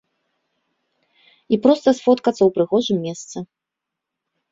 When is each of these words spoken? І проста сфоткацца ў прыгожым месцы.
І 1.55 1.59
проста 1.65 1.87
сфоткацца 1.97 2.37
ў 2.45 2.49
прыгожым 2.55 2.97
месцы. 3.05 3.37